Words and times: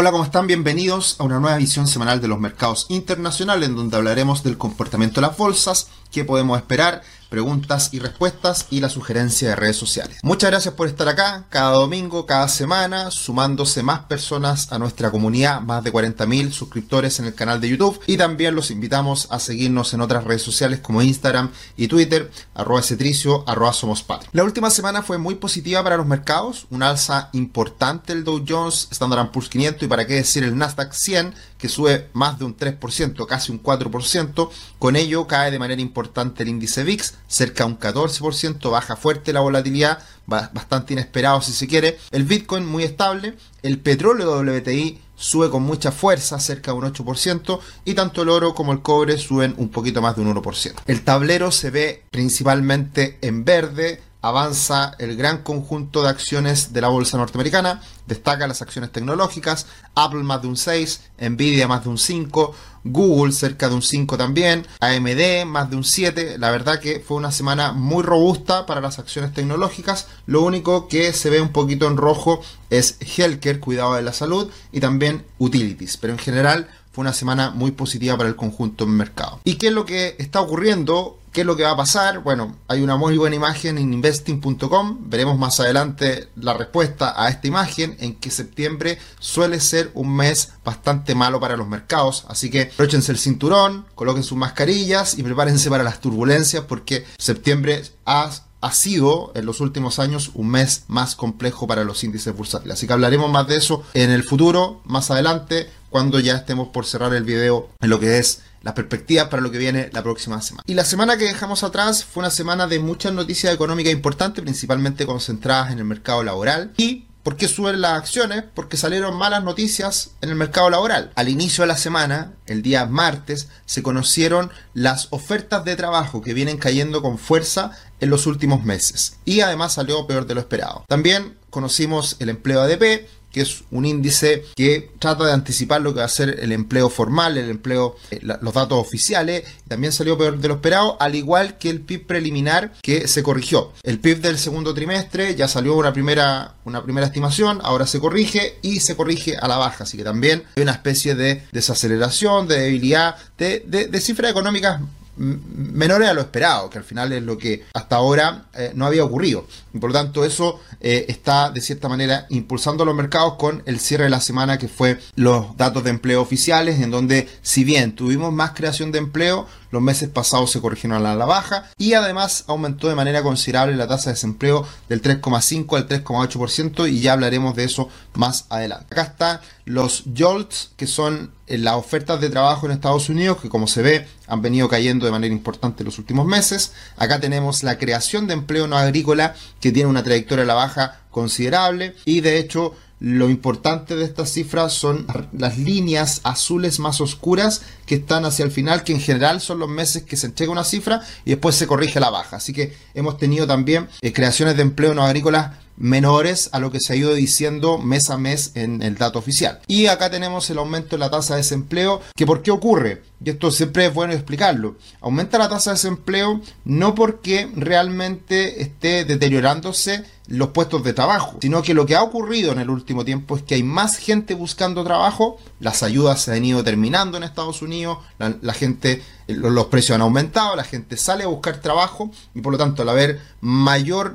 Hola, 0.00 0.12
¿cómo 0.12 0.24
están? 0.24 0.46
Bienvenidos 0.46 1.16
a 1.18 1.24
una 1.24 1.40
nueva 1.40 1.58
visión 1.58 1.86
semanal 1.86 2.22
de 2.22 2.28
los 2.28 2.40
mercados 2.40 2.86
internacionales 2.88 3.68
en 3.68 3.76
donde 3.76 3.98
hablaremos 3.98 4.42
del 4.42 4.56
comportamiento 4.56 5.20
de 5.20 5.26
las 5.26 5.36
bolsas, 5.36 5.88
qué 6.10 6.24
podemos 6.24 6.56
esperar, 6.56 7.02
preguntas 7.30 7.88
y 7.92 8.00
respuestas 8.00 8.66
y 8.68 8.80
la 8.80 8.90
sugerencia 8.90 9.48
de 9.48 9.56
redes 9.56 9.76
sociales. 9.76 10.18
Muchas 10.22 10.50
gracias 10.50 10.74
por 10.74 10.88
estar 10.88 11.08
acá 11.08 11.46
cada 11.48 11.70
domingo, 11.70 12.26
cada 12.26 12.48
semana, 12.48 13.10
sumándose 13.10 13.82
más 13.82 14.00
personas 14.00 14.70
a 14.72 14.78
nuestra 14.78 15.10
comunidad, 15.10 15.60
más 15.62 15.82
de 15.82 15.92
40.000 15.92 16.50
suscriptores 16.50 17.18
en 17.20 17.26
el 17.26 17.34
canal 17.34 17.60
de 17.60 17.70
YouTube. 17.70 18.00
Y 18.06 18.16
también 18.16 18.54
los 18.54 18.70
invitamos 18.70 19.28
a 19.30 19.38
seguirnos 19.38 19.94
en 19.94 20.02
otras 20.02 20.24
redes 20.24 20.42
sociales 20.42 20.80
como 20.80 21.00
Instagram 21.00 21.50
y 21.76 21.88
Twitter, 21.88 22.30
arroba 22.54 22.82
cetricio, 22.82 23.44
arroba 23.46 23.72
somos 23.72 24.04
La 24.32 24.44
última 24.44 24.70
semana 24.70 25.02
fue 25.02 25.18
muy 25.18 25.36
positiva 25.36 25.82
para 25.82 25.96
los 25.96 26.06
mercados, 26.06 26.66
un 26.70 26.82
alza 26.82 27.30
importante 27.32 28.12
el 28.12 28.24
Dow 28.24 28.44
Jones, 28.46 28.88
Standard 28.90 29.30
Poor's 29.30 29.48
500 29.48 29.82
y 29.84 29.86
para 29.86 30.06
qué 30.06 30.14
decir 30.14 30.42
el 30.42 30.56
Nasdaq 30.56 30.92
100 30.92 31.34
que 31.60 31.68
sube 31.68 32.08
más 32.14 32.38
de 32.38 32.44
un 32.44 32.56
3%, 32.56 33.26
casi 33.26 33.52
un 33.52 33.62
4%, 33.62 34.50
con 34.78 34.96
ello 34.96 35.26
cae 35.26 35.50
de 35.50 35.58
manera 35.58 35.80
importante 35.80 36.42
el 36.42 36.48
índice 36.48 36.84
VIX, 36.84 37.14
cerca 37.26 37.64
de 37.64 37.70
un 37.70 37.78
14%, 37.78 38.70
baja 38.70 38.96
fuerte 38.96 39.32
la 39.32 39.40
volatilidad, 39.40 39.98
bastante 40.26 40.92
inesperado 40.92 41.40
si 41.40 41.52
se 41.52 41.66
quiere. 41.66 41.98
El 42.10 42.24
Bitcoin 42.24 42.66
muy 42.66 42.84
estable, 42.84 43.36
el 43.62 43.78
petróleo 43.78 44.38
WTI 44.40 45.00
sube 45.16 45.50
con 45.50 45.62
mucha 45.62 45.92
fuerza, 45.92 46.40
cerca 46.40 46.72
de 46.72 46.78
un 46.78 46.92
8%, 46.92 47.60
y 47.84 47.94
tanto 47.94 48.22
el 48.22 48.30
oro 48.30 48.54
como 48.54 48.72
el 48.72 48.80
cobre 48.80 49.18
suben 49.18 49.54
un 49.58 49.68
poquito 49.68 50.00
más 50.00 50.16
de 50.16 50.22
un 50.22 50.34
1%. 50.34 50.74
El 50.86 51.02
tablero 51.02 51.50
se 51.52 51.70
ve 51.70 52.04
principalmente 52.10 53.18
en 53.20 53.44
verde, 53.44 54.02
avanza 54.22 54.94
el 54.98 55.16
gran 55.16 55.42
conjunto 55.42 56.02
de 56.02 56.08
acciones 56.08 56.72
de 56.72 56.80
la 56.80 56.88
bolsa 56.88 57.16
norteamericana, 57.16 57.80
destaca 58.06 58.46
las 58.46 58.62
acciones 58.62 58.92
tecnológicas, 58.92 59.66
Apple 59.94 60.22
más 60.22 60.42
de 60.42 60.48
un 60.48 60.56
6, 60.56 61.00
Nvidia 61.20 61.68
más 61.68 61.84
de 61.84 61.90
un 61.90 61.98
5, 61.98 62.54
Google 62.84 63.32
cerca 63.32 63.68
de 63.68 63.74
un 63.74 63.82
5 63.82 64.16
también, 64.16 64.66
AMD 64.80 65.46
más 65.46 65.70
de 65.70 65.76
un 65.76 65.84
7, 65.84 66.38
la 66.38 66.50
verdad 66.50 66.80
que 66.80 67.00
fue 67.00 67.16
una 67.16 67.32
semana 67.32 67.72
muy 67.72 68.02
robusta 68.02 68.66
para 68.66 68.80
las 68.80 68.98
acciones 68.98 69.32
tecnológicas, 69.32 70.06
lo 70.26 70.42
único 70.42 70.88
que 70.88 71.12
se 71.12 71.30
ve 71.30 71.40
un 71.40 71.52
poquito 71.52 71.86
en 71.86 71.96
rojo 71.96 72.42
es 72.70 72.96
Healthcare, 73.00 73.60
cuidado 73.60 73.94
de 73.94 74.02
la 74.02 74.12
salud, 74.12 74.50
y 74.72 74.80
también 74.80 75.24
Utilities, 75.38 75.96
pero 75.96 76.12
en 76.12 76.18
general 76.18 76.68
fue 76.92 77.02
una 77.02 77.12
semana 77.12 77.50
muy 77.50 77.70
positiva 77.70 78.16
para 78.16 78.28
el 78.28 78.36
conjunto 78.36 78.84
del 78.84 78.94
mercado. 78.94 79.40
¿Y 79.44 79.54
qué 79.54 79.68
es 79.68 79.72
lo 79.72 79.84
que 79.84 80.16
está 80.18 80.40
ocurriendo? 80.40 81.19
¿Qué 81.32 81.42
es 81.42 81.46
lo 81.46 81.56
que 81.56 81.62
va 81.62 81.70
a 81.70 81.76
pasar? 81.76 82.18
Bueno, 82.20 82.56
hay 82.66 82.82
una 82.82 82.96
muy 82.96 83.16
buena 83.16 83.36
imagen 83.36 83.78
en 83.78 83.92
investing.com. 83.92 84.98
Veremos 85.08 85.38
más 85.38 85.60
adelante 85.60 86.28
la 86.34 86.54
respuesta 86.54 87.14
a 87.16 87.28
esta 87.28 87.46
imagen 87.46 87.96
en 88.00 88.16
que 88.16 88.32
septiembre 88.32 88.98
suele 89.20 89.60
ser 89.60 89.92
un 89.94 90.16
mes 90.16 90.54
bastante 90.64 91.14
malo 91.14 91.38
para 91.38 91.56
los 91.56 91.68
mercados. 91.68 92.24
Así 92.26 92.50
que 92.50 92.62
aprovechense 92.62 93.12
el 93.12 93.18
cinturón, 93.18 93.86
coloquen 93.94 94.24
sus 94.24 94.36
mascarillas 94.36 95.16
y 95.16 95.22
prepárense 95.22 95.70
para 95.70 95.84
las 95.84 96.00
turbulencias 96.00 96.64
porque 96.64 97.04
septiembre 97.16 97.84
ha 98.06 98.30
ha 98.60 98.72
sido 98.72 99.32
en 99.34 99.46
los 99.46 99.60
últimos 99.60 99.98
años 99.98 100.32
un 100.34 100.50
mes 100.50 100.84
más 100.88 101.16
complejo 101.16 101.66
para 101.66 101.84
los 101.84 102.04
índices 102.04 102.36
bursátiles. 102.36 102.74
Así 102.74 102.86
que 102.86 102.92
hablaremos 102.92 103.30
más 103.30 103.46
de 103.46 103.56
eso 103.56 103.82
en 103.94 104.10
el 104.10 104.22
futuro, 104.22 104.82
más 104.84 105.10
adelante, 105.10 105.70
cuando 105.90 106.20
ya 106.20 106.36
estemos 106.36 106.68
por 106.68 106.86
cerrar 106.86 107.12
el 107.14 107.24
video 107.24 107.68
en 107.80 107.90
lo 107.90 108.00
que 108.00 108.18
es 108.18 108.42
las 108.62 108.74
perspectivas 108.74 109.28
para 109.28 109.42
lo 109.42 109.50
que 109.50 109.58
viene 109.58 109.90
la 109.92 110.02
próxima 110.02 110.40
semana. 110.42 110.62
Y 110.66 110.74
la 110.74 110.84
semana 110.84 111.16
que 111.16 111.24
dejamos 111.24 111.62
atrás 111.62 112.04
fue 112.04 112.22
una 112.22 112.30
semana 112.30 112.66
de 112.66 112.78
muchas 112.78 113.12
noticias 113.12 113.52
económicas 113.54 113.92
importantes, 113.92 114.42
principalmente 114.42 115.06
concentradas 115.06 115.72
en 115.72 115.78
el 115.78 115.84
mercado 115.84 116.22
laboral 116.22 116.72
y 116.76 117.06
¿Por 117.22 117.36
qué 117.36 117.48
suben 117.48 117.82
las 117.82 117.98
acciones? 117.98 118.44
Porque 118.54 118.78
salieron 118.78 119.14
malas 119.14 119.44
noticias 119.44 120.12
en 120.22 120.30
el 120.30 120.36
mercado 120.36 120.70
laboral. 120.70 121.12
Al 121.16 121.28
inicio 121.28 121.62
de 121.62 121.68
la 121.68 121.76
semana, 121.76 122.32
el 122.46 122.62
día 122.62 122.86
martes, 122.86 123.48
se 123.66 123.82
conocieron 123.82 124.50
las 124.72 125.08
ofertas 125.10 125.62
de 125.66 125.76
trabajo 125.76 126.22
que 126.22 126.32
vienen 126.32 126.56
cayendo 126.56 127.02
con 127.02 127.18
fuerza 127.18 127.72
en 128.00 128.08
los 128.08 128.26
últimos 128.26 128.64
meses. 128.64 129.18
Y 129.26 129.42
además 129.42 129.74
salió 129.74 130.06
peor 130.06 130.26
de 130.26 130.34
lo 130.34 130.40
esperado. 130.40 130.86
También 130.88 131.36
conocimos 131.50 132.16
el 132.20 132.30
empleo 132.30 132.62
ADP, 132.62 133.06
que 133.32 133.42
es 133.42 133.64
un 133.70 133.84
índice 133.84 134.44
que 134.56 134.90
trata 134.98 135.24
de 135.24 135.32
anticipar 135.32 135.80
lo 135.80 135.92
que 135.94 136.00
va 136.00 136.06
a 136.06 136.08
ser 136.08 136.40
el 136.40 136.52
empleo 136.52 136.90
formal, 136.90 137.38
el 137.38 137.50
empleo, 137.50 137.96
eh, 138.10 138.20
los 138.22 138.54
datos 138.54 138.78
oficiales. 138.78 139.44
También 139.68 139.92
salió 139.92 140.18
peor 140.18 140.38
de 140.38 140.48
lo 140.48 140.54
esperado, 140.54 140.96
al 141.00 141.14
igual 141.14 141.58
que 141.58 141.70
el 141.70 141.80
PIB 141.80 142.06
preliminar 142.06 142.72
que 142.82 143.08
se 143.08 143.22
corrigió. 143.22 143.72
El 143.82 143.98
PIB 143.98 144.20
del 144.20 144.38
segundo 144.38 144.74
trimestre 144.74 145.34
ya 145.34 145.48
salió 145.48 145.76
una 145.76 145.92
primera, 145.92 146.54
una 146.64 146.82
primera 146.82 147.06
estimación, 147.06 147.60
ahora 147.62 147.86
se 147.86 148.00
corrige 148.00 148.58
y 148.62 148.80
se 148.80 148.96
corrige 148.96 149.36
a 149.36 149.48
la 149.48 149.56
baja. 149.56 149.84
Así 149.84 149.96
que 149.96 150.04
también 150.04 150.44
hay 150.56 150.62
una 150.62 150.72
especie 150.72 151.14
de 151.14 151.42
desaceleración, 151.52 152.48
de 152.48 152.60
debilidad, 152.60 153.16
de, 153.38 153.60
de 153.60 154.00
cifras 154.00 154.30
económicas 154.30 154.80
menores 155.20 156.08
a 156.08 156.14
lo 156.14 156.22
esperado, 156.22 156.70
que 156.70 156.78
al 156.78 156.84
final 156.84 157.12
es 157.12 157.22
lo 157.22 157.36
que 157.36 157.64
hasta 157.74 157.96
ahora 157.96 158.46
eh, 158.54 158.72
no 158.74 158.86
había 158.86 159.04
ocurrido. 159.04 159.46
Por 159.78 159.90
lo 159.90 159.92
tanto 159.92 160.24
eso 160.24 160.60
eh, 160.80 161.04
está 161.08 161.50
de 161.50 161.60
cierta 161.60 161.88
manera 161.88 162.26
impulsando 162.30 162.84
los 162.84 162.94
mercados 162.94 163.34
con 163.34 163.62
el 163.66 163.80
cierre 163.80 164.04
de 164.04 164.10
la 164.10 164.20
semana 164.20 164.58
que 164.58 164.68
fue 164.68 164.98
los 165.16 165.56
datos 165.56 165.84
de 165.84 165.90
empleo 165.90 166.22
oficiales, 166.22 166.80
en 166.80 166.90
donde 166.90 167.28
si 167.42 167.64
bien 167.64 167.94
tuvimos 167.94 168.32
más 168.32 168.52
creación 168.52 168.92
de 168.92 168.98
empleo, 168.98 169.46
los 169.70 169.82
meses 169.82 170.08
pasados 170.08 170.50
se 170.50 170.60
corrigieron 170.60 171.04
a 171.04 171.14
la 171.14 171.24
baja 171.24 171.70
y 171.78 171.94
además 171.94 172.44
aumentó 172.48 172.88
de 172.88 172.94
manera 172.94 173.22
considerable 173.22 173.76
la 173.76 173.88
tasa 173.88 174.10
de 174.10 174.14
desempleo 174.14 174.66
del 174.88 175.02
3,5 175.02 175.76
al 175.76 175.88
3,8% 175.88 176.90
y 176.90 177.00
ya 177.00 177.12
hablaremos 177.12 177.54
de 177.54 177.64
eso 177.64 177.88
más 178.14 178.46
adelante. 178.48 178.86
Acá 178.90 179.02
está 179.02 179.40
los 179.64 180.04
JOLTS, 180.16 180.72
que 180.76 180.86
son 180.86 181.32
eh, 181.46 181.58
las 181.58 181.74
ofertas 181.74 182.20
de 182.20 182.30
trabajo 182.30 182.66
en 182.66 182.72
Estados 182.72 183.08
Unidos, 183.08 183.38
que 183.40 183.48
como 183.48 183.66
se 183.66 183.82
ve 183.82 184.08
han 184.26 184.42
venido 184.42 184.68
cayendo 184.68 185.06
de 185.06 185.12
manera 185.12 185.32
importante 185.32 185.82
en 185.82 185.86
los 185.86 185.98
últimos 185.98 186.26
meses. 186.26 186.72
Acá 186.96 187.20
tenemos 187.20 187.62
la 187.62 187.78
creación 187.78 188.26
de 188.26 188.34
empleo 188.34 188.66
no 188.66 188.76
agrícola, 188.76 189.34
que 189.60 189.72
tiene 189.72 189.88
una 189.88 190.02
trayectoria 190.02 190.44
a 190.44 190.46
la 190.46 190.54
baja 190.54 191.00
considerable 191.10 191.94
y 192.04 192.20
de 192.20 192.38
hecho 192.38 192.74
lo 193.00 193.30
importante 193.30 193.96
de 193.96 194.04
estas 194.04 194.30
cifras 194.30 194.74
son 194.74 195.06
las 195.32 195.58
líneas 195.58 196.20
azules 196.22 196.78
más 196.78 197.00
oscuras 197.00 197.62
que 197.86 197.96
están 197.96 198.26
hacia 198.26 198.44
el 198.44 198.50
final, 198.50 198.84
que 198.84 198.92
en 198.92 199.00
general 199.00 199.40
son 199.40 199.58
los 199.58 199.68
meses 199.68 200.02
que 200.02 200.18
se 200.18 200.26
entrega 200.26 200.52
una 200.52 200.64
cifra 200.64 201.00
y 201.24 201.30
después 201.30 201.56
se 201.56 201.66
corrige 201.66 201.98
la 201.98 202.10
baja. 202.10 202.36
Así 202.36 202.52
que 202.52 202.76
hemos 202.94 203.16
tenido 203.16 203.46
también 203.46 203.88
eh, 204.02 204.12
creaciones 204.12 204.56
de 204.56 204.62
empleo 204.62 204.92
no 204.92 205.02
agrícolas 205.02 205.52
menores 205.80 206.50
a 206.52 206.60
lo 206.60 206.70
que 206.70 206.78
se 206.78 206.92
ha 206.92 206.96
ido 206.96 207.14
diciendo 207.14 207.78
mes 207.78 208.10
a 208.10 208.18
mes 208.18 208.52
en 208.54 208.82
el 208.82 208.96
dato 208.96 209.18
oficial. 209.18 209.60
Y 209.66 209.86
acá 209.86 210.10
tenemos 210.10 210.48
el 210.50 210.58
aumento 210.58 210.90
de 210.90 210.98
la 210.98 211.10
tasa 211.10 211.34
de 211.34 211.40
desempleo, 211.40 212.02
que 212.14 212.26
por 212.26 212.42
qué 212.42 212.50
ocurre, 212.50 213.02
y 213.24 213.30
esto 213.30 213.50
siempre 213.50 213.86
es 213.86 213.94
bueno 213.94 214.12
explicarlo, 214.12 214.76
aumenta 215.00 215.38
la 215.38 215.48
tasa 215.48 215.70
de 215.70 215.76
desempleo 215.76 216.42
no 216.64 216.94
porque 216.94 217.50
realmente 217.56 218.60
esté 218.62 219.04
deteriorándose 219.04 220.04
los 220.26 220.50
puestos 220.50 220.84
de 220.84 220.92
trabajo, 220.92 221.38
sino 221.40 221.62
que 221.62 221.74
lo 221.74 221.86
que 221.86 221.96
ha 221.96 222.02
ocurrido 222.02 222.52
en 222.52 222.60
el 222.60 222.70
último 222.70 223.04
tiempo 223.04 223.36
es 223.36 223.42
que 223.42 223.56
hay 223.56 223.62
más 223.62 223.96
gente 223.96 224.34
buscando 224.34 224.84
trabajo, 224.84 225.38
las 225.58 225.82
ayudas 225.82 226.20
se 226.22 226.32
han 226.32 226.44
ido 226.44 226.62
terminando 226.62 227.16
en 227.16 227.24
Estados 227.24 227.62
Unidos, 227.62 227.98
la, 228.18 228.54
gente, 228.54 229.02
los 229.26 229.66
precios 229.66 229.96
han 229.96 230.02
aumentado, 230.02 230.54
la 230.54 230.64
gente 230.64 230.96
sale 230.96 231.24
a 231.24 231.28
buscar 231.28 231.60
trabajo 231.60 232.10
y 232.34 232.42
por 232.42 232.52
lo 232.52 232.58
tanto 232.58 232.82
al 232.82 232.90
haber 232.90 233.20
mayor 233.40 234.14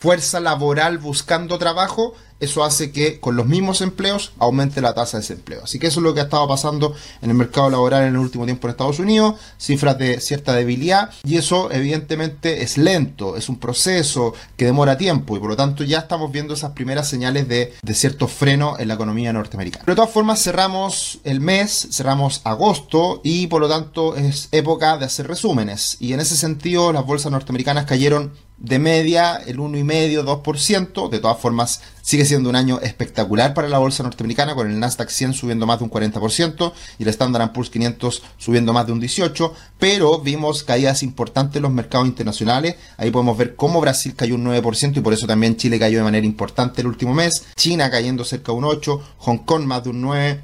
fuerza 0.00 0.38
laboral 0.38 0.98
buscando 0.98 1.58
trabajo, 1.58 2.14
eso 2.42 2.64
hace 2.64 2.90
que 2.90 3.20
con 3.20 3.36
los 3.36 3.46
mismos 3.46 3.80
empleos 3.80 4.32
aumente 4.38 4.80
la 4.80 4.94
tasa 4.94 5.16
de 5.16 5.22
desempleo. 5.22 5.62
Así 5.62 5.78
que 5.78 5.86
eso 5.86 6.00
es 6.00 6.04
lo 6.04 6.12
que 6.12 6.20
ha 6.20 6.24
estado 6.24 6.46
pasando 6.48 6.94
en 7.20 7.30
el 7.30 7.36
mercado 7.36 7.70
laboral 7.70 8.02
en 8.02 8.14
el 8.14 8.18
último 8.18 8.44
tiempo 8.44 8.66
en 8.66 8.72
Estados 8.72 8.98
Unidos, 8.98 9.36
cifras 9.58 9.96
de 9.96 10.20
cierta 10.20 10.52
debilidad 10.52 11.10
y 11.24 11.36
eso 11.36 11.70
evidentemente 11.70 12.62
es 12.62 12.78
lento, 12.78 13.36
es 13.36 13.48
un 13.48 13.58
proceso 13.58 14.34
que 14.56 14.64
demora 14.64 14.98
tiempo 14.98 15.36
y 15.36 15.40
por 15.40 15.50
lo 15.50 15.56
tanto 15.56 15.84
ya 15.84 15.98
estamos 15.98 16.32
viendo 16.32 16.54
esas 16.54 16.72
primeras 16.72 17.08
señales 17.08 17.46
de, 17.46 17.74
de 17.80 17.94
cierto 17.94 18.26
freno 18.26 18.76
en 18.78 18.88
la 18.88 18.94
economía 18.94 19.32
norteamericana. 19.32 19.84
Pero 19.84 19.94
de 19.94 20.00
todas 20.00 20.12
formas 20.12 20.42
cerramos 20.42 21.20
el 21.22 21.40
mes, 21.40 21.88
cerramos 21.92 22.40
agosto 22.44 23.20
y 23.22 23.46
por 23.46 23.60
lo 23.60 23.68
tanto 23.68 24.16
es 24.16 24.48
época 24.50 24.98
de 24.98 25.04
hacer 25.04 25.28
resúmenes 25.28 25.96
y 26.00 26.12
en 26.12 26.20
ese 26.20 26.36
sentido 26.36 26.92
las 26.92 27.06
bolsas 27.06 27.30
norteamericanas 27.30 27.86
cayeron 27.86 28.32
de 28.58 28.78
media 28.78 29.36
el 29.46 29.58
1,5, 29.58 30.42
2%. 30.42 31.08
De 31.08 31.18
todas 31.18 31.38
formas, 31.38 31.82
sigue 32.00 32.24
siendo 32.24 32.48
un 32.48 32.56
año 32.56 32.80
espectacular 32.80 33.54
para 33.54 33.68
la 33.68 33.78
bolsa 33.78 34.02
norteamericana, 34.02 34.54
con 34.54 34.70
el 34.70 34.78
Nasdaq 34.78 35.10
100 35.10 35.34
subiendo 35.34 35.66
más 35.66 35.78
de 35.78 35.84
un 35.84 35.90
40% 35.90 36.72
y 36.98 37.02
el 37.02 37.08
Standard 37.08 37.52
Poor's 37.52 37.70
500 37.70 38.22
subiendo 38.38 38.72
más 38.72 38.86
de 38.86 38.92
un 38.92 39.00
18%, 39.00 39.52
pero 39.78 40.20
vimos 40.20 40.62
caídas 40.62 41.02
importantes 41.02 41.56
en 41.56 41.62
los 41.62 41.72
mercados 41.72 42.06
internacionales. 42.06 42.76
Ahí 42.96 43.10
podemos 43.10 43.36
ver 43.36 43.56
cómo 43.56 43.80
Brasil 43.80 44.14
cayó 44.14 44.36
un 44.36 44.44
9% 44.44 44.96
y 44.96 45.00
por 45.00 45.12
eso 45.12 45.26
también 45.26 45.56
Chile 45.56 45.78
cayó 45.78 45.98
de 45.98 46.04
manera 46.04 46.26
importante 46.26 46.80
el 46.80 46.86
último 46.86 47.14
mes. 47.14 47.44
China 47.56 47.90
cayendo 47.90 48.24
cerca 48.24 48.52
de 48.52 48.58
un 48.58 48.64
8%, 48.64 49.00
Hong 49.18 49.38
Kong 49.38 49.64
más 49.64 49.84
de 49.84 49.90
un 49.90 50.02
9%. 50.02 50.42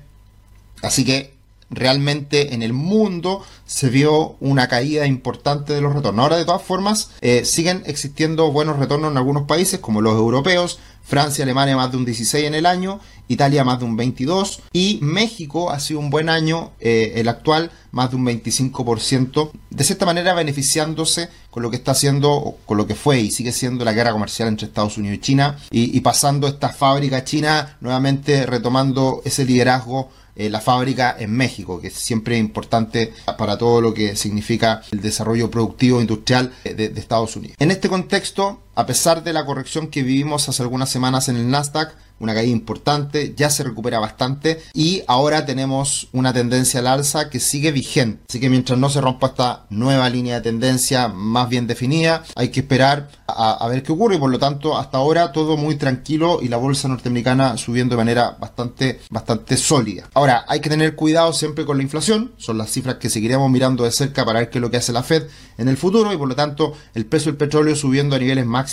Así 0.83 1.05
que 1.05 1.38
realmente 1.71 2.55
en 2.55 2.63
el 2.63 2.73
mundo 2.73 3.45
se 3.67 3.89
vio 3.91 4.37
una 4.41 4.69
caída 4.69 5.07
importante 5.07 5.73
de 5.73 5.81
los 5.81 5.95
retornos. 5.95 6.23
Ahora, 6.23 6.37
de 6.37 6.45
todas 6.45 6.63
formas, 6.63 7.11
eh, 7.21 7.45
siguen 7.45 7.83
existiendo 7.87 8.51
buenos 8.51 8.79
retornos 8.79 9.11
en 9.11 9.17
algunos 9.17 9.45
países, 9.45 9.81
como 9.81 10.01
los 10.01 10.15
europeos. 10.15 10.79
Francia 11.09 11.43
Alemania 11.43 11.75
más 11.75 11.91
de 11.91 11.97
un 11.97 12.05
16 12.05 12.45
en 12.45 12.55
el 12.55 12.67
año, 12.67 13.01
Italia 13.29 13.65
más 13.65 13.79
de 13.79 13.87
un 13.87 13.97
22 13.97 14.61
y 14.75 14.99
México 15.01 15.71
ha 15.71 15.81
sido 15.81 16.01
un 16.01 16.11
buen 16.11 16.29
año, 16.29 16.73
eh, 16.81 17.15
el 17.17 17.29
actual 17.29 17.71
más 17.93 18.11
de 18.11 18.17
un 18.17 18.27
25%, 18.27 19.51
de 19.71 19.85
cierta 19.85 20.05
manera 20.05 20.35
beneficiándose 20.35 21.31
con 21.51 21.63
lo 21.63 21.71
que 21.71 21.77
está 21.77 21.93
haciendo, 21.93 22.59
con 22.67 22.77
lo 22.77 22.87
que 22.87 22.95
fue 22.95 23.21
y 23.21 23.31
sigue 23.31 23.53
siendo 23.53 23.87
la 23.87 23.95
guerra 23.95 24.13
comercial 24.13 24.49
entre 24.49 24.67
Estados 24.67 24.99
Unidos 24.99 25.17
y 25.17 25.21
China 25.21 25.57
y, 25.71 25.97
y 25.97 26.01
pasando 26.03 26.47
esta 26.47 26.69
fábrica 26.69 27.25
china 27.25 27.79
nuevamente 27.81 28.45
retomando 28.45 29.23
ese 29.25 29.47
liderazgo 29.47 30.11
eh, 30.39 30.49
la 30.49 30.61
fábrica 30.61 31.17
en 31.19 31.33
México, 31.33 31.81
que 31.81 31.89
es 31.89 31.95
siempre 31.95 32.39
importante 32.39 33.13
para 33.37 33.59
todo 33.59 33.81
lo 33.81 33.93
que 33.93 34.17
significa 34.17 34.83
el 34.91 35.01
desarrollo 35.01 35.51
productivo 35.51 36.01
industrial 36.01 36.53
de, 36.65 36.89
de 36.89 37.01
Estados 37.01 37.37
Unidos. 37.37 37.57
En 37.59 37.71
este 37.71 37.89
contexto, 37.89 38.63
a 38.79 38.87
pesar 38.87 39.25
de 39.25 39.33
la 39.33 39.45
corrección 39.45 39.89
que 39.89 40.05
vivimos 40.05 40.49
hace 40.49 40.63
algunas 40.63 40.89
semanas 40.89 41.29
en 41.29 41.35
el 41.35 41.51
Nasdaq, 41.51 41.97
una 42.21 42.35
caída 42.35 42.53
importante, 42.53 43.35
ya 43.37 43.51
se 43.51 43.65
recupera 43.65 43.99
bastante 43.99 44.63
y 44.73 45.03
ahora 45.09 45.47
tenemos 45.47 46.09
una 46.13 46.33
tendencia 46.33 46.81
al 46.81 46.87
alza 46.87 47.29
que 47.29 47.41
sigue 47.41 47.73
vigente. 47.73 48.23
Así 48.29 48.39
que 48.39 48.51
mientras 48.51 48.79
no 48.79 48.89
se 48.89 49.01
rompa 49.01 49.29
esta 49.29 49.67
nueva 49.71 50.09
línea 50.09 50.37
de 50.37 50.41
tendencia 50.43 51.09
más 51.09 51.49
bien 51.49 51.67
definida, 51.67 52.25
hay 52.37 52.51
que 52.51 52.61
esperar 52.61 53.09
a, 53.27 53.67
ver 53.69 53.83
qué 53.83 53.93
ocurre 53.93 54.17
y 54.17 54.19
por 54.19 54.31
lo 54.31 54.39
tanto 54.39 54.77
hasta 54.77 54.99
ahora 54.99 55.33
todo 55.33 55.57
muy 55.57 55.77
tranquilo 55.77 56.39
y 56.41 56.49
la 56.49 56.57
bolsa 56.57 56.89
norteamericana 56.89 57.57
subiendo 57.57 57.95
de 57.95 57.99
manera 57.99 58.37
bastante, 58.41 59.01
bastante 59.11 59.57
sólida. 59.57 60.09
Ahora, 60.15 60.45
hay 60.49 60.61
que 60.61 60.71
tener 60.71 60.95
cuidado 60.97 61.33
siempre 61.33 61.65
con 61.65 61.77
la 61.77 61.83
inflación, 61.83 62.33
son 62.37 62.59
las 62.59 62.71
cifras 62.71 62.97
que 62.97 63.11
seguiremos 63.11 63.51
mirando 63.51 63.85
de 63.85 63.93
cerca 63.93 64.25
para 64.25 64.41
ver 64.41 64.51
qué 64.51 64.59
es 64.59 64.63
lo 64.63 64.71
que 64.71 64.79
hace 64.79 64.93
la 64.93 65.03
Fed 65.03 65.25
en 65.57 65.69
el 65.69 65.77
futuro 65.77 66.13
y 66.13 66.17
por 66.17 66.29
lo 66.29 66.35
tanto 66.35 66.75
el 66.95 67.07
precio 67.07 67.31
del 67.31 67.39
petróleo 67.39 67.77
subiendo 67.77 68.17
a 68.17 68.19
niveles 68.19 68.47
máximos 68.47 68.68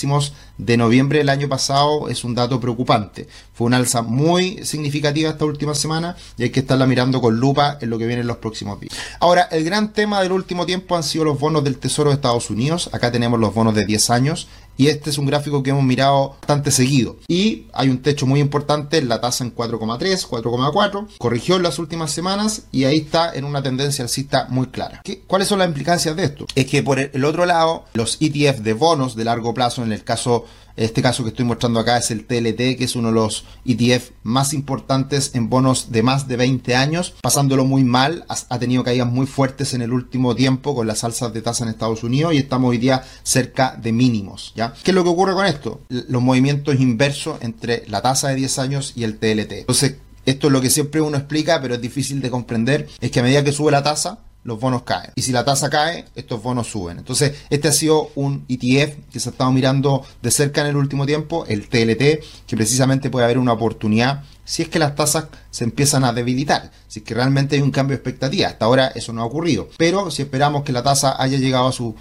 de 0.58 0.78
noviembre 0.78 1.20
del 1.20 1.30
año 1.30 1.50
pasado 1.50 2.10
es 2.10 2.24
un 2.24 2.36
dato 2.36 2.60
preocupante. 2.60 3.28
Fue 3.54 3.68
una 3.68 3.78
alza 3.78 4.02
muy 4.02 4.66
significativa 4.66 5.30
esta 5.30 5.46
última 5.46 5.76
semana 5.76 6.16
y 6.38 6.44
hay 6.44 6.50
que 6.50 6.62
estarla 6.62 6.86
mirando 6.86 7.22
con 7.22 7.40
lupa 7.40 7.78
en 7.82 7.90
lo 7.90 7.98
que 7.98 8.08
viene 8.08 8.22
en 8.22 8.28
los 8.28 8.38
próximos 8.38 8.80
días. 8.80 8.94
Ahora, 9.20 9.44
el 9.52 9.64
gran 9.64 9.94
tema 9.94 10.22
del 10.22 10.32
último 10.32 10.66
tiempo 10.66 10.96
han 10.96 11.04
sido 11.04 11.26
los 11.26 11.40
bonos 11.40 11.64
del 11.64 11.78
Tesoro 11.78 12.10
de 12.10 12.16
Estados 12.16 12.50
Unidos. 12.50 12.90
Acá 12.94 13.12
tenemos 13.12 13.40
los 13.40 13.54
bonos 13.54 13.76
de 13.76 13.86
10 13.86 14.10
años 14.10 14.48
y 14.78 14.88
este 14.88 15.10
es 15.10 15.18
un 15.18 15.26
gráfico 15.26 15.64
que 15.64 15.70
hemos 15.70 15.84
mirado 15.84 16.36
bastante 16.42 16.72
seguido. 16.72 17.18
Y 17.28 17.68
hay 17.74 17.90
un 17.90 18.02
techo 18.02 18.26
muy 18.26 18.40
importante, 18.40 19.02
la 19.02 19.22
tasa 19.22 19.44
en 19.44 19.56
4,3, 19.56 20.28
4,4, 20.28 21.08
corrigió 21.18 21.56
en 21.56 21.64
las 21.64 21.80
últimas 21.80 22.12
semanas 22.12 22.64
y 22.72 22.84
ahí 22.84 22.98
está 22.98 23.34
en 23.34 23.46
una 23.46 23.64
tendencia 23.64 24.04
alcista 24.04 24.48
muy 24.50 24.68
clara. 24.68 25.02
¿Cuáles 25.28 25.48
son 25.48 25.60
las 25.60 25.68
implicancias 25.68 26.16
de 26.16 26.26
esto? 26.26 26.46
Es 26.56 26.66
que 26.66 26.84
por 26.84 27.00
el 27.00 27.26
otro 27.26 27.46
lado, 27.46 27.86
los 27.94 28.18
ETF 28.20 28.60
de 28.60 28.74
bonos 28.74 29.16
de 29.16 29.24
largo 29.24 29.54
plazo, 29.54 29.75
en 29.84 29.92
el 29.92 30.04
caso 30.04 30.46
este 30.78 31.02
caso 31.02 31.24
que 31.24 31.30
estoy 31.30 31.46
mostrando 31.46 31.80
acá 31.80 31.98
es 31.98 32.12
el 32.12 32.26
TLT, 32.26 32.78
que 32.78 32.84
es 32.84 32.96
uno 32.96 33.08
de 33.08 33.14
los 33.14 33.46
ETF 33.66 34.12
más 34.24 34.54
importantes 34.54 35.32
en 35.34 35.50
bonos 35.50 35.92
de 35.92 36.04
más 36.04 36.28
de 36.28 36.36
20 36.36 36.76
años, 36.76 37.14
pasándolo 37.22 37.64
muy 37.64 37.86
mal, 37.86 38.26
ha 38.28 38.60
tenido 38.60 38.84
caídas 38.84 39.08
muy 39.08 39.26
fuertes 39.26 39.74
en 39.74 39.82
el 39.82 39.94
último 39.94 40.36
tiempo 40.36 40.76
con 40.76 40.86
las 40.86 41.04
alzas 41.06 41.34
de 41.34 41.42
tasa 41.42 41.64
en 41.64 41.70
Estados 41.70 42.04
Unidos 42.04 42.34
y 42.34 42.38
estamos 42.38 42.70
hoy 42.70 42.78
día 42.78 43.04
cerca 43.24 43.78
de 43.82 43.94
mínimos. 43.94 44.54
¿Qué 44.84 44.92
es 44.92 44.96
lo 44.96 45.04
que 45.04 45.10
ocurre 45.10 45.34
con 45.34 45.46
esto? 45.46 45.82
Los 45.88 46.22
movimientos 46.22 46.78
inversos 46.80 47.38
entre 47.42 47.84
la 47.88 48.02
tasa 48.02 48.30
de 48.30 48.36
10 48.36 48.60
años 48.60 48.94
y 48.96 49.06
el 49.06 49.18
TLT. 49.18 49.52
Entonces, 49.52 49.96
esto 50.26 50.48
es 50.48 50.54
lo 50.54 50.60
que 50.60 50.70
siempre 50.70 51.02
uno 51.02 51.18
explica, 51.18 51.62
pero 51.62 51.76
es 51.76 51.82
difícil 51.82 52.20
de 52.20 52.32
comprender, 52.32 52.90
es 53.00 53.12
que 53.12 53.20
a 53.20 53.24
medida 53.24 53.44
que 53.44 53.52
sube 53.52 53.72
la 53.72 53.84
tasa, 53.84 54.20
los 54.46 54.60
bonos 54.60 54.84
caen. 54.84 55.12
Y 55.16 55.24
si 55.24 55.32
la 55.32 55.44
tasa 55.44 55.70
cae, 55.70 56.06
estos 56.16 56.42
bonos 56.42 56.68
suben. 56.68 57.00
Entonces, 57.00 57.34
este 57.50 57.68
ha 57.68 57.74
sido 57.74 58.12
un 58.16 58.46
ETF 58.48 58.96
que 59.12 59.20
se 59.20 59.30
ha 59.30 59.32
estado 59.32 59.52
mirando 59.52 60.06
de 60.22 60.32
cerca 60.32 60.62
en 60.62 60.68
el 60.68 60.78
último 60.78 61.06
tiempo, 61.06 61.46
el 61.48 61.68
TLT, 61.68 62.24
que 62.48 62.56
precisamente 62.56 63.10
puede 63.10 63.26
haber 63.26 63.40
una 63.40 63.54
oportunidad 63.54 64.24
si 64.46 64.62
es 64.62 64.70
que 64.70 64.78
las 64.78 64.96
tasas 64.96 65.26
se 65.50 65.64
empiezan 65.64 66.04
a 66.04 66.14
debilitar, 66.14 66.72
si 66.88 67.00
es 67.00 67.06
que 67.06 67.16
realmente 67.16 67.56
hay 67.56 67.64
un 67.64 67.72
cambio 67.72 67.98
de 67.98 68.02
expectativa. 68.02 68.48
Hasta 68.48 68.66
ahora 68.66 68.92
eso 68.94 69.12
no 69.12 69.24
ha 69.24 69.26
ocurrido. 69.26 69.70
Pero 69.78 70.12
si 70.12 70.22
esperamos 70.22 70.64
que 70.64 70.72
la 70.72 70.84
tasa 70.84 71.22
haya 71.22 71.38
llegado 71.38 71.68
a 71.68 71.72
su... 71.72 71.96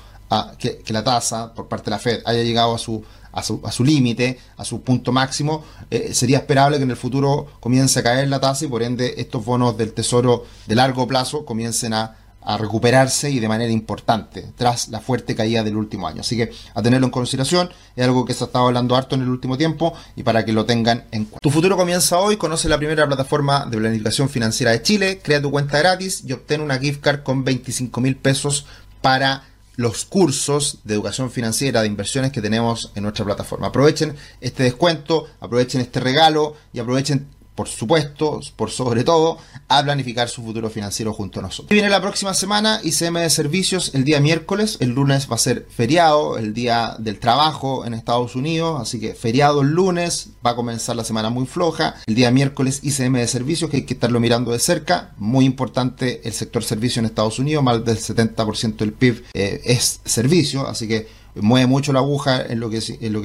Que, 0.58 0.82
la 0.88 1.04
tasa 1.04 1.54
por 1.54 1.68
parte 1.68 1.86
de 1.86 1.90
la 1.92 1.98
Fed 1.98 2.20
haya 2.26 2.42
llegado 2.42 2.74
a 2.74 2.78
su 2.78 3.04
a 3.32 3.42
su, 3.42 3.60
a 3.64 3.72
su 3.72 3.84
límite, 3.84 4.38
a 4.56 4.64
su 4.64 4.82
punto 4.82 5.10
máximo, 5.10 5.64
eh, 5.90 6.14
sería 6.14 6.38
esperable 6.38 6.76
que 6.76 6.84
en 6.84 6.90
el 6.90 6.96
futuro 6.96 7.48
comience 7.58 7.98
a 7.98 8.02
caer 8.02 8.28
la 8.28 8.40
tasa 8.40 8.64
y 8.64 8.68
por 8.68 8.82
ende 8.82 9.14
estos 9.16 9.44
bonos 9.44 9.76
del 9.76 9.92
tesoro 9.92 10.44
de 10.66 10.74
largo 10.76 11.06
plazo 11.08 11.44
comiencen 11.44 11.94
a 11.94 12.16
a 12.44 12.58
recuperarse 12.58 13.30
y 13.30 13.40
de 13.40 13.48
manera 13.48 13.72
importante 13.72 14.52
tras 14.56 14.88
la 14.88 15.00
fuerte 15.00 15.34
caída 15.34 15.64
del 15.64 15.76
último 15.76 16.06
año. 16.06 16.20
Así 16.20 16.36
que 16.36 16.52
a 16.74 16.82
tenerlo 16.82 17.06
en 17.06 17.10
consideración, 17.10 17.70
es 17.96 18.04
algo 18.04 18.24
que 18.24 18.34
se 18.34 18.44
ha 18.44 18.46
estado 18.46 18.66
hablando 18.66 18.96
harto 18.96 19.14
en 19.14 19.22
el 19.22 19.28
último 19.28 19.56
tiempo 19.56 19.94
y 20.14 20.22
para 20.22 20.44
que 20.44 20.52
lo 20.52 20.66
tengan 20.66 21.04
en 21.10 21.24
cuenta. 21.24 21.40
Tu 21.40 21.50
futuro 21.50 21.76
comienza 21.76 22.18
hoy, 22.18 22.36
conoce 22.36 22.68
la 22.68 22.78
primera 22.78 23.06
plataforma 23.06 23.66
de 23.66 23.78
planificación 23.78 24.28
financiera 24.28 24.72
de 24.72 24.82
Chile, 24.82 25.20
crea 25.22 25.40
tu 25.40 25.50
cuenta 25.50 25.78
gratis 25.78 26.22
y 26.26 26.32
obtén 26.32 26.60
una 26.60 26.78
gift 26.78 27.00
card 27.00 27.22
con 27.22 27.44
25 27.44 28.00
mil 28.00 28.16
pesos 28.16 28.66
para 29.00 29.44
los 29.76 30.04
cursos 30.04 30.78
de 30.84 30.94
educación 30.94 31.30
financiera 31.30 31.82
de 31.82 31.88
inversiones 31.88 32.30
que 32.30 32.40
tenemos 32.40 32.92
en 32.94 33.02
nuestra 33.02 33.24
plataforma. 33.24 33.68
Aprovechen 33.68 34.14
este 34.40 34.62
descuento, 34.62 35.26
aprovechen 35.40 35.80
este 35.80 36.00
regalo 36.00 36.56
y 36.72 36.78
aprovechen 36.78 37.26
por 37.54 37.68
supuesto, 37.68 38.40
por 38.56 38.70
sobre 38.70 39.04
todo, 39.04 39.38
a 39.68 39.82
planificar 39.82 40.28
su 40.28 40.42
futuro 40.42 40.70
financiero 40.70 41.12
junto 41.12 41.40
a 41.40 41.42
nosotros. 41.42 41.70
Viene 41.70 41.88
la 41.88 42.00
próxima 42.00 42.34
semana 42.34 42.80
ICM 42.82 43.18
de 43.18 43.30
servicios 43.30 43.92
el 43.94 44.04
día 44.04 44.20
miércoles, 44.20 44.78
el 44.80 44.90
lunes 44.90 45.28
va 45.30 45.36
a 45.36 45.38
ser 45.38 45.66
feriado, 45.70 46.38
el 46.38 46.54
día 46.54 46.96
del 46.98 47.18
trabajo 47.18 47.84
en 47.84 47.94
Estados 47.94 48.34
Unidos, 48.34 48.80
así 48.80 49.00
que 49.00 49.14
feriado 49.14 49.62
el 49.62 49.68
lunes, 49.68 50.30
va 50.44 50.50
a 50.50 50.56
comenzar 50.56 50.96
la 50.96 51.04
semana 51.04 51.30
muy 51.30 51.46
floja, 51.46 51.94
el 52.06 52.14
día 52.14 52.30
miércoles 52.30 52.80
ICM 52.82 53.14
de 53.14 53.28
servicios 53.28 53.70
que 53.70 53.78
hay 53.78 53.84
que 53.84 53.94
estarlo 53.94 54.20
mirando 54.20 54.52
de 54.52 54.58
cerca, 54.58 55.12
muy 55.18 55.44
importante 55.44 56.20
el 56.24 56.32
sector 56.32 56.64
servicio 56.64 57.00
en 57.00 57.06
Estados 57.06 57.38
Unidos, 57.38 57.62
más 57.62 57.84
del 57.84 57.98
70% 57.98 58.76
del 58.76 58.92
PIB 58.92 59.24
eh, 59.34 59.60
es 59.64 60.00
servicio, 60.04 60.66
así 60.66 60.88
que 60.88 61.23
mueve 61.36 61.66
mucho 61.66 61.92
la 61.92 62.00
aguja 62.00 62.42
en 62.42 62.60
lo 62.60 62.70
que, 62.70 62.80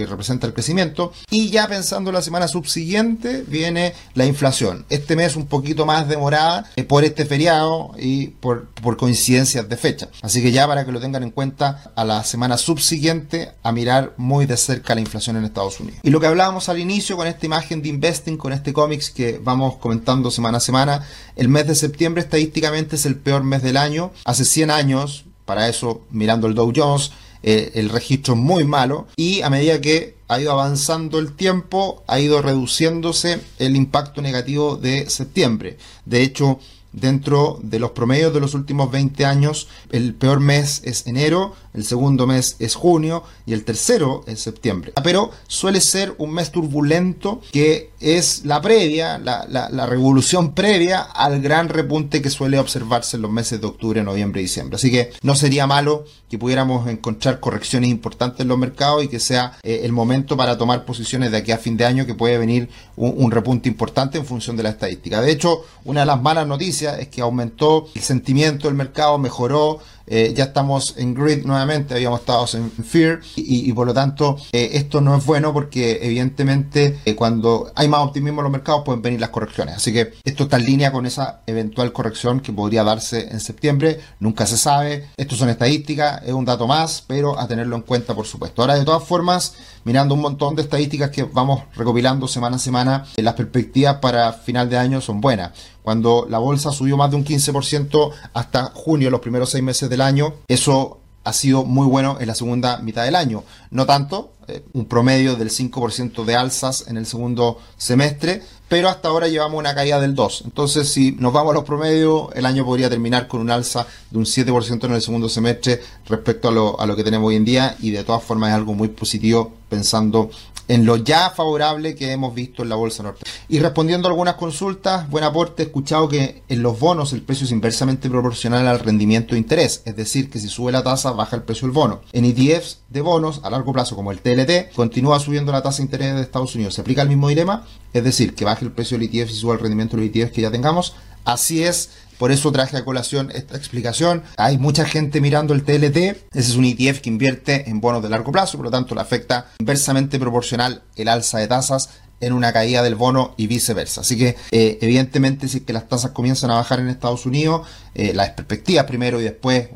representa 0.05 0.47
el 0.47 0.53
crecimiento. 0.53 1.11
Y 1.29 1.49
ya 1.49 1.67
pensando 1.67 2.09
en 2.09 2.15
la 2.15 2.21
semana 2.21 2.47
subsiguiente 2.47 3.43
viene 3.47 3.93
la 4.13 4.25
inflación. 4.25 4.85
Este 4.89 5.15
mes 5.15 5.35
un 5.35 5.45
poquito 5.45 5.85
más 5.85 6.07
demorada 6.07 6.69
eh, 6.75 6.83
por 6.83 7.03
este 7.03 7.25
feriado 7.25 7.91
y 7.97 8.27
por, 8.27 8.67
por 8.69 8.97
coincidencias 8.97 9.67
de 9.67 9.77
fecha. 9.77 10.09
Así 10.21 10.41
que 10.41 10.51
ya 10.51 10.67
para 10.67 10.85
que 10.85 10.91
lo 10.91 10.99
tengan 10.99 11.23
en 11.23 11.31
cuenta 11.31 11.91
a 11.95 12.03
la 12.03 12.23
semana 12.23 12.57
subsiguiente 12.57 13.51
a 13.63 13.71
mirar 13.71 14.13
muy 14.17 14.45
de 14.45 14.57
cerca 14.57 14.95
la 14.95 15.01
inflación 15.01 15.37
en 15.37 15.45
Estados 15.45 15.79
Unidos. 15.79 15.99
Y 16.03 16.09
lo 16.09 16.19
que 16.19 16.27
hablábamos 16.27 16.69
al 16.69 16.79
inicio 16.79 17.17
con 17.17 17.27
esta 17.27 17.45
imagen 17.45 17.81
de 17.81 17.89
Investing, 17.89 18.37
con 18.37 18.53
este 18.53 18.73
cómics 18.73 19.09
que 19.09 19.39
vamos 19.43 19.75
comentando 19.77 20.31
semana 20.31 20.57
a 20.57 20.61
semana, 20.61 21.05
el 21.35 21.49
mes 21.49 21.67
de 21.67 21.75
septiembre 21.75 22.21
estadísticamente 22.21 22.95
es 22.95 23.05
el 23.05 23.15
peor 23.15 23.43
mes 23.43 23.61
del 23.61 23.77
año. 23.77 24.11
Hace 24.25 24.45
100 24.45 24.71
años, 24.71 25.25
para 25.45 25.67
eso 25.67 26.01
mirando 26.11 26.47
el 26.47 26.55
Dow 26.55 26.71
Jones, 26.75 27.11
eh, 27.43 27.71
el 27.75 27.89
registro 27.89 28.35
muy 28.35 28.63
malo 28.65 29.07
y 29.15 29.41
a 29.41 29.49
medida 29.49 29.79
que 29.79 30.18
ha 30.29 30.39
ido 30.39 30.51
avanzando 30.51 31.19
el 31.19 31.33
tiempo 31.33 32.03
ha 32.07 32.19
ido 32.19 32.41
reduciéndose 32.41 33.41
el 33.57 33.75
impacto 33.75 34.21
negativo 34.21 34.77
de 34.77 35.09
septiembre. 35.09 35.77
De 36.05 36.21
hecho, 36.21 36.59
dentro 36.91 37.59
de 37.61 37.79
los 37.79 37.91
promedios 37.91 38.33
de 38.33 38.39
los 38.39 38.53
últimos 38.53 38.91
20 38.91 39.25
años, 39.25 39.67
el 39.91 40.13
peor 40.13 40.39
mes 40.39 40.81
es 40.83 41.05
enero, 41.07 41.55
el 41.73 41.85
segundo 41.85 42.25
mes 42.25 42.55
es 42.59 42.75
junio 42.75 43.23
y 43.45 43.53
el 43.53 43.63
tercero 43.63 44.23
es 44.27 44.41
septiembre. 44.41 44.93
Pero 45.03 45.31
suele 45.47 45.81
ser 45.81 46.15
un 46.17 46.33
mes 46.33 46.51
turbulento 46.51 47.41
que 47.51 47.91
es 47.99 48.45
la 48.45 48.61
previa, 48.61 49.17
la, 49.17 49.45
la, 49.47 49.85
revolución 49.85 50.53
previa 50.53 51.01
al 51.01 51.41
gran 51.41 51.69
repunte 51.69 52.21
que 52.21 52.29
suele 52.29 52.59
observarse 52.59 53.17
en 53.17 53.23
los 53.23 53.31
meses 53.31 53.61
de 53.61 53.67
octubre, 53.67 54.03
noviembre 54.03 54.41
y 54.41 54.45
diciembre. 54.45 54.75
Así 54.75 54.89
que 54.91 55.11
no 55.21 55.35
sería 55.35 55.67
malo 55.67 56.05
que 56.29 56.37
pudiéramos 56.37 56.87
encontrar 56.87 57.39
correcciones 57.39 57.89
importantes 57.89 58.41
en 58.41 58.47
los 58.47 58.57
mercados 58.57 59.03
y 59.03 59.07
que 59.07 59.19
sea 59.19 59.57
eh, 59.63 59.81
el 59.83 59.91
momento 59.91 60.18
para 60.25 60.57
tomar 60.57 60.85
posiciones 60.85 61.31
de 61.31 61.37
aquí 61.37 61.51
a 61.51 61.57
fin 61.57 61.77
de 61.77 61.85
año 61.85 62.05
que 62.05 62.13
puede 62.13 62.37
venir 62.37 62.69
un, 62.95 63.13
un 63.17 63.31
repunte 63.31 63.69
importante 63.69 64.17
en 64.17 64.25
función 64.25 64.55
de 64.57 64.63
la 64.63 64.69
estadística. 64.69 65.21
De 65.21 65.31
hecho, 65.31 65.61
una 65.85 66.01
de 66.01 66.05
las 66.05 66.21
malas 66.21 66.47
noticias 66.47 66.99
es 66.99 67.07
que 67.07 67.21
aumentó 67.21 67.87
el 67.95 68.01
sentimiento 68.01 68.67
del 68.67 68.75
mercado, 68.75 69.17
mejoró 69.17 69.79
eh, 70.09 70.33
ya 70.35 70.45
estamos 70.45 70.95
en 70.97 71.13
grid 71.13 71.45
nuevamente, 71.45 71.93
habíamos 71.93 72.21
estado 72.21 72.45
en 72.53 72.71
fear 72.71 73.19
y, 73.35 73.71
por 73.73 73.85
lo 73.85 73.93
tanto 73.93 74.37
eh, 74.51 74.71
esto 74.73 75.01
no 75.01 75.15
es 75.15 75.23
bueno 75.23 75.53
porque 75.53 75.99
evidentemente 76.01 76.99
eh, 77.05 77.15
cuando 77.15 77.71
hay 77.75 77.87
más 77.87 78.01
optimismo 78.01 78.41
en 78.41 78.43
los 78.43 78.51
mercados 78.51 78.81
pueden 78.83 79.03
venir 79.03 79.19
las 79.19 79.29
correcciones. 79.29 79.75
Así 79.75 79.93
que 79.93 80.13
esto 80.23 80.43
está 80.43 80.57
en 80.57 80.65
línea 80.65 80.91
con 80.91 81.05
esa 81.05 81.41
eventual 81.45 81.93
corrección 81.93 82.39
que 82.39 82.51
podría 82.51 82.83
darse 82.83 83.29
en 83.29 83.39
septiembre, 83.39 83.99
nunca 84.19 84.47
se 84.47 84.57
sabe, 84.57 85.09
esto 85.15 85.35
son 85.35 85.49
estadísticas, 85.49 86.23
es 86.25 86.33
un 86.33 86.45
dato 86.45 86.65
más, 86.65 87.03
pero 87.05 87.39
a 87.39 87.47
tenerlo 87.47 87.75
en 87.75 87.83
cuenta 87.83 88.15
por 88.15 88.25
supuesto. 88.25 88.63
Ahora 88.63 88.75
de 88.75 88.85
todas 88.85 89.03
formas, 89.03 89.53
mirando 89.83 90.15
un 90.15 90.21
montón 90.21 90.55
de 90.55 90.63
estadísticas 90.63 91.11
que 91.11 91.23
vamos 91.23 91.63
recopilando 91.75 92.27
semana 92.27 92.55
a 92.55 92.59
semana, 92.59 93.05
las 93.17 93.35
perspectivas 93.35 93.97
para 93.97 94.33
final 94.33 94.69
de 94.69 94.77
año 94.77 95.01
son 95.01 95.21
buenas 95.21 95.51
cuando 95.81 96.27
la 96.29 96.37
bolsa 96.37 96.71
subió 96.71 96.97
más 96.97 97.11
de 97.11 97.17
un 97.17 97.25
15% 97.25 98.11
hasta 98.33 98.65
junio, 98.73 99.09
los 99.09 99.21
primeros 99.21 99.49
seis 99.49 99.63
meses 99.63 99.89
del 99.89 100.01
año, 100.01 100.33
eso 100.47 100.99
ha 101.23 101.33
sido 101.33 101.63
muy 101.63 101.87
bueno 101.87 102.17
en 102.19 102.27
la 102.27 102.35
segunda 102.35 102.79
mitad 102.79 103.03
del 103.05 103.15
año. 103.15 103.43
No 103.71 103.85
tanto, 103.85 104.33
eh, 104.47 104.63
un 104.73 104.85
promedio 104.85 105.35
del 105.35 105.51
5% 105.51 106.25
de 106.25 106.35
alzas 106.35 106.85
en 106.87 106.97
el 106.97 107.05
segundo 107.05 107.59
semestre, 107.77 108.41
pero 108.67 108.89
hasta 108.89 109.09
ahora 109.09 109.27
llevamos 109.27 109.59
una 109.59 109.75
caída 109.75 109.99
del 109.99 110.15
2%. 110.15 110.45
Entonces, 110.45 110.89
si 110.89 111.11
nos 111.13 111.33
vamos 111.33 111.51
a 111.51 111.55
los 111.55 111.65
promedios, 111.65 112.29
el 112.33 112.45
año 112.45 112.65
podría 112.65 112.89
terminar 112.89 113.27
con 113.27 113.41
un 113.41 113.51
alza 113.51 113.85
de 114.09 114.17
un 114.17 114.25
7% 114.25 114.85
en 114.85 114.93
el 114.93 115.01
segundo 115.01 115.29
semestre 115.29 115.81
respecto 116.07 116.49
a 116.49 116.51
lo, 116.51 116.79
a 116.79 116.85
lo 116.85 116.95
que 116.95 117.03
tenemos 117.03 117.27
hoy 117.27 117.35
en 117.35 117.45
día 117.45 117.75
y 117.79 117.91
de 117.91 118.03
todas 118.03 118.23
formas 118.23 118.49
es 118.49 118.55
algo 118.55 118.73
muy 118.73 118.87
positivo 118.87 119.53
pensando 119.69 120.31
en 120.69 120.85
lo 120.85 120.97
ya 120.97 121.31
favorable 121.31 121.95
que 121.95 122.11
hemos 122.11 122.33
visto 122.33 122.63
en 122.63 122.69
la 122.69 122.75
bolsa 122.75 123.03
norte. 123.03 123.25
Y 123.49 123.59
respondiendo 123.59 124.07
a 124.07 124.11
algunas 124.11 124.35
consultas, 124.35 125.09
buen 125.09 125.23
aporte, 125.23 125.63
he 125.63 125.65
escuchado 125.65 126.07
que 126.07 126.43
en 126.47 126.61
los 126.61 126.79
bonos 126.79 127.11
el 127.11 127.23
precio 127.23 127.45
es 127.45 127.51
inversamente 127.51 128.09
proporcional 128.09 128.67
al 128.67 128.79
rendimiento 128.79 129.33
de 129.33 129.39
interés, 129.39 129.81
es 129.85 129.95
decir, 129.95 130.29
que 130.29 130.39
si 130.39 130.47
sube 130.47 130.71
la 130.71 130.83
tasa 130.83 131.11
baja 131.11 131.35
el 131.35 131.41
precio 131.41 131.67
del 131.67 131.73
bono. 131.73 132.01
En 132.13 132.23
ETFs 132.23 132.81
de 132.87 133.01
bonos 133.01 133.41
a 133.43 133.49
largo 133.59 133.73
plazo 133.73 133.95
como 133.95 134.11
el 134.11 134.19
TLT, 134.19 134.73
continúa 134.73 135.19
subiendo 135.19 135.51
la 135.51 135.61
tasa 135.61 135.77
de 135.77 135.83
interés 135.83 136.15
de 136.15 136.21
Estados 136.21 136.55
Unidos. 136.55 136.73
¿Se 136.73 136.81
aplica 136.81 137.01
el 137.01 137.09
mismo 137.09 137.27
dilema? 137.27 137.65
Es 137.93 138.03
decir, 138.03 138.33
que 138.33 138.45
baje 138.45 138.65
el 138.65 138.71
precio 138.71 138.97
del 138.97 139.09
ETF 139.09 139.29
y 139.29 139.33
suba 139.33 139.53
el 139.53 139.59
rendimiento 139.59 139.97
del 139.97 140.05
ETF 140.05 140.31
que 140.31 140.41
ya 140.41 140.51
tengamos. 140.51 140.95
Así 141.25 141.63
es, 141.63 141.89
por 142.17 142.31
eso 142.31 142.51
traje 142.51 142.77
a 142.77 142.85
colación 142.85 143.31
esta 143.31 143.57
explicación. 143.57 144.23
Hay 144.37 144.57
mucha 144.57 144.85
gente 144.85 145.21
mirando 145.21 145.53
el 145.53 145.63
TLT. 145.63 145.97
Ese 145.97 146.17
es 146.33 146.55
un 146.55 146.65
ETF 146.65 147.01
que 147.01 147.09
invierte 147.09 147.69
en 147.69 147.81
bonos 147.81 148.01
de 148.01 148.09
largo 148.09 148.31
plazo, 148.31 148.57
por 148.57 148.65
lo 148.65 148.71
tanto 148.71 148.95
le 148.95 149.01
afecta 149.01 149.47
inversamente 149.59 150.19
proporcional 150.19 150.83
el 150.95 151.09
alza 151.09 151.39
de 151.39 151.47
tasas 151.47 151.89
en 152.21 152.33
una 152.33 152.51
caída 152.51 152.83
del 152.83 152.95
bono 152.95 153.33
y 153.37 153.47
viceversa. 153.47 154.01
Así 154.01 154.17
que 154.17 154.35
eh, 154.51 154.77
evidentemente 154.81 155.47
si 155.47 155.59
es 155.59 155.63
que 155.63 155.73
las 155.73 155.87
tasas 155.87 156.11
comienzan 156.11 156.51
a 156.51 156.55
bajar 156.55 156.79
en 156.79 156.89
Estados 156.89 157.25
Unidos, 157.25 157.67
eh, 157.95 158.13
las 158.13 158.31
perspectivas 158.31 158.85
primero 158.85 159.19
y 159.19 159.23
después 159.23 159.69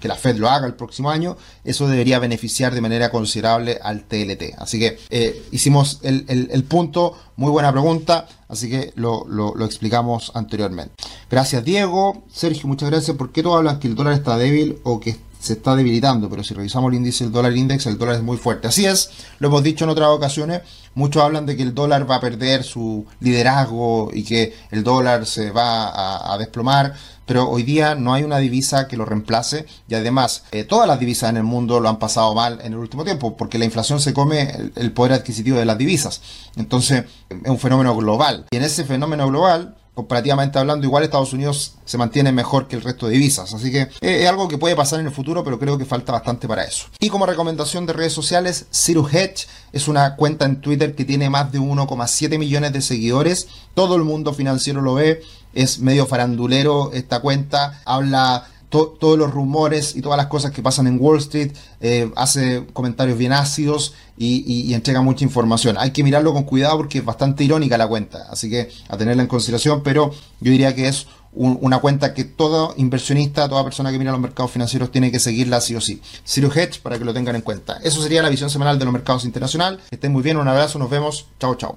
que 0.00 0.08
la 0.08 0.16
Fed 0.16 0.36
lo 0.36 0.48
haga 0.48 0.66
el 0.66 0.74
próximo 0.74 1.10
año, 1.10 1.36
eso 1.64 1.88
debería 1.88 2.18
beneficiar 2.18 2.74
de 2.74 2.80
manera 2.80 3.10
considerable 3.10 3.78
al 3.82 4.04
TLT. 4.04 4.54
Así 4.58 4.78
que 4.78 4.98
eh, 5.10 5.42
hicimos 5.50 6.00
el, 6.02 6.64
punto, 6.64 7.16
muy 7.36 7.50
buena 7.50 7.72
pregunta, 7.72 8.26
así 8.48 8.68
que 8.68 8.92
lo, 8.94 9.26
lo, 9.28 9.64
explicamos 9.64 10.32
anteriormente. 10.34 10.94
Gracias 11.30 11.64
Diego, 11.64 12.22
Sergio, 12.32 12.68
muchas 12.68 12.90
gracias. 12.90 13.16
¿Por 13.16 13.32
qué 13.32 13.42
tú 13.42 13.54
hablas 13.54 13.78
que 13.78 13.88
el 13.88 13.94
dólar 13.94 14.14
está 14.14 14.36
débil 14.36 14.78
o 14.84 15.00
que 15.00 15.10
se 15.38 15.54
está 15.54 15.76
debilitando, 15.76 16.28
pero 16.28 16.42
si 16.42 16.54
revisamos 16.54 16.90
el 16.90 16.98
índice 16.98 17.24
del 17.24 17.32
dólar 17.32 17.56
index, 17.56 17.86
el 17.86 17.98
dólar 17.98 18.16
es 18.16 18.22
muy 18.22 18.36
fuerte. 18.36 18.68
Así 18.68 18.86
es, 18.86 19.10
lo 19.38 19.48
hemos 19.48 19.62
dicho 19.62 19.84
en 19.84 19.90
otras 19.90 20.08
ocasiones, 20.08 20.62
muchos 20.94 21.22
hablan 21.22 21.46
de 21.46 21.56
que 21.56 21.62
el 21.62 21.74
dólar 21.74 22.10
va 22.10 22.16
a 22.16 22.20
perder 22.20 22.64
su 22.64 23.06
liderazgo 23.20 24.10
y 24.12 24.24
que 24.24 24.54
el 24.70 24.82
dólar 24.82 25.26
se 25.26 25.50
va 25.50 26.32
a, 26.32 26.38
desplomar, 26.38 26.94
pero 27.26 27.48
hoy 27.48 27.62
día 27.62 27.94
no 27.94 28.14
hay 28.14 28.22
una 28.22 28.38
divisa 28.38 28.88
que 28.88 28.96
lo 28.96 29.04
reemplace 29.04 29.66
y 29.88 29.94
además 29.94 30.44
eh, 30.52 30.64
todas 30.64 30.88
las 30.88 30.98
divisas 30.98 31.30
en 31.30 31.36
el 31.36 31.42
mundo 31.42 31.80
lo 31.80 31.88
han 31.88 31.98
pasado 31.98 32.34
mal 32.34 32.60
en 32.62 32.72
el 32.72 32.78
último 32.78 33.04
tiempo 33.04 33.36
porque 33.36 33.58
la 33.58 33.64
inflación 33.64 34.00
se 34.00 34.14
come 34.14 34.70
el 34.76 34.92
poder 34.92 35.12
adquisitivo 35.12 35.58
de 35.58 35.64
las 35.64 35.78
divisas. 35.78 36.22
Entonces 36.56 37.04
es 37.28 37.50
un 37.50 37.58
fenómeno 37.58 37.94
global 37.96 38.46
y 38.50 38.56
en 38.56 38.62
ese 38.62 38.84
fenómeno 38.84 39.26
global 39.28 39.76
comparativamente 39.98 40.60
hablando, 40.60 40.86
igual 40.86 41.02
Estados 41.02 41.32
Unidos 41.32 41.74
se 41.84 41.98
mantiene 41.98 42.30
mejor 42.30 42.68
que 42.68 42.76
el 42.76 42.82
resto 42.82 43.08
de 43.08 43.14
divisas. 43.14 43.52
Así 43.52 43.72
que 43.72 43.80
eh, 43.80 43.88
es 44.00 44.28
algo 44.28 44.46
que 44.46 44.56
puede 44.56 44.76
pasar 44.76 45.00
en 45.00 45.06
el 45.06 45.12
futuro, 45.12 45.42
pero 45.42 45.58
creo 45.58 45.76
que 45.76 45.84
falta 45.84 46.12
bastante 46.12 46.46
para 46.46 46.62
eso. 46.62 46.86
Y 47.00 47.08
como 47.08 47.26
recomendación 47.26 47.84
de 47.84 47.94
redes 47.94 48.12
sociales, 48.12 48.66
Zero 48.70 49.08
Hedge 49.10 49.48
es 49.72 49.88
una 49.88 50.14
cuenta 50.14 50.44
en 50.44 50.60
Twitter 50.60 50.94
que 50.94 51.04
tiene 51.04 51.28
más 51.30 51.50
de 51.50 51.58
1,7 51.58 52.38
millones 52.38 52.72
de 52.72 52.80
seguidores. 52.80 53.48
Todo 53.74 53.96
el 53.96 54.04
mundo 54.04 54.32
financiero 54.32 54.82
lo 54.82 54.94
ve. 54.94 55.20
Es 55.52 55.80
medio 55.80 56.06
farandulero 56.06 56.92
esta 56.92 57.18
cuenta. 57.18 57.82
Habla 57.84 58.46
todos 58.68 59.18
los 59.18 59.30
rumores 59.30 59.96
y 59.96 60.02
todas 60.02 60.16
las 60.16 60.26
cosas 60.26 60.50
que 60.50 60.62
pasan 60.62 60.86
en 60.86 60.98
Wall 61.00 61.18
Street, 61.18 61.52
eh, 61.80 62.10
hace 62.16 62.66
comentarios 62.72 63.16
bien 63.16 63.32
ácidos 63.32 63.94
y, 64.16 64.74
entrega 64.74 65.00
mucha 65.00 65.24
información. 65.24 65.76
Hay 65.78 65.92
que 65.92 66.02
mirarlo 66.02 66.32
con 66.32 66.44
cuidado 66.44 66.76
porque 66.76 66.98
es 66.98 67.04
bastante 67.04 67.44
irónica 67.44 67.78
la 67.78 67.88
cuenta, 67.88 68.26
así 68.30 68.50
que 68.50 68.68
a 68.88 68.96
tenerla 68.96 69.22
en 69.22 69.28
consideración, 69.28 69.82
pero 69.82 70.12
yo 70.40 70.52
diría 70.52 70.74
que 70.74 70.88
es 70.88 71.06
una 71.32 71.78
cuenta 71.78 72.14
que 72.14 72.24
todo 72.24 72.74
inversionista, 72.78 73.48
toda 73.48 73.62
persona 73.62 73.92
que 73.92 73.98
mira 73.98 74.10
los 74.10 74.20
mercados 74.20 74.50
financieros 74.50 74.90
tiene 74.90 75.12
que 75.12 75.20
seguirla 75.20 75.60
sí 75.60 75.74
o 75.74 75.80
sí. 75.80 76.00
Zero 76.26 76.50
Hedge 76.52 76.80
para 76.82 76.98
que 76.98 77.04
lo 77.04 77.14
tengan 77.14 77.36
en 77.36 77.42
cuenta. 77.42 77.78
Eso 77.82 78.02
sería 78.02 78.22
la 78.22 78.28
visión 78.28 78.50
semanal 78.50 78.78
de 78.78 78.84
los 78.84 78.92
mercados 78.92 79.24
internacionales. 79.24 79.80
Que 79.88 79.96
estén 79.96 80.12
muy 80.12 80.22
bien, 80.22 80.36
un 80.36 80.48
abrazo, 80.48 80.78
nos 80.78 80.90
vemos. 80.90 81.26
Chao, 81.38 81.54
chao. 81.54 81.76